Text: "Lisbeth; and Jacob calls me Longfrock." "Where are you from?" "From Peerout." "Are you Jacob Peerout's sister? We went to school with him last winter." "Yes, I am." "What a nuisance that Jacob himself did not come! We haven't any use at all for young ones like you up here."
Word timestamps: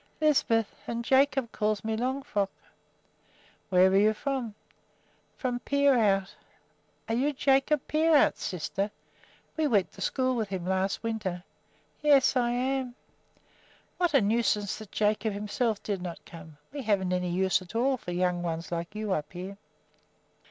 "Lisbeth; 0.19 0.73
and 0.87 1.05
Jacob 1.05 1.51
calls 1.51 1.83
me 1.83 1.95
Longfrock." 1.95 2.49
"Where 3.69 3.85
are 3.87 3.95
you 3.95 4.15
from?" 4.15 4.55
"From 5.37 5.59
Peerout." 5.59 6.33
"Are 7.07 7.13
you 7.13 7.31
Jacob 7.33 7.87
Peerout's 7.87 8.41
sister? 8.43 8.89
We 9.55 9.67
went 9.67 9.91
to 9.91 10.01
school 10.01 10.35
with 10.35 10.49
him 10.49 10.65
last 10.65 11.03
winter." 11.03 11.43
"Yes, 12.01 12.35
I 12.35 12.49
am." 12.49 12.95
"What 13.99 14.15
a 14.15 14.21
nuisance 14.21 14.79
that 14.79 14.91
Jacob 14.91 15.33
himself 15.33 15.83
did 15.83 16.01
not 16.01 16.25
come! 16.25 16.57
We 16.73 16.81
haven't 16.81 17.13
any 17.13 17.29
use 17.29 17.61
at 17.61 17.75
all 17.75 17.97
for 17.97 18.09
young 18.11 18.41
ones 18.41 18.71
like 18.71 18.95
you 18.95 19.11
up 19.13 19.31
here." 19.33 19.55